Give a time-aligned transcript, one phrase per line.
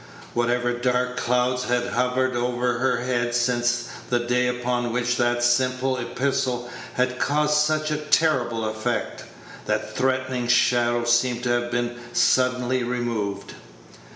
[0.33, 5.95] Whatever dark cloud had hovered over her head since the day upon which that simple
[5.95, 9.25] epistle had caused such a terrible effect,
[9.67, 13.53] that threatening shadow seemed to have been suddenly removed.